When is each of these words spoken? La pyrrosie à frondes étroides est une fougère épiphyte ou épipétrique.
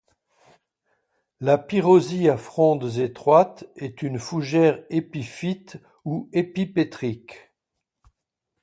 La 1.41 1.59
pyrrosie 1.59 2.27
à 2.27 2.35
frondes 2.35 2.97
étroides 2.97 3.69
est 3.75 4.01
une 4.01 4.17
fougère 4.17 4.83
épiphyte 4.89 5.77
ou 6.05 6.27
épipétrique. 6.33 7.51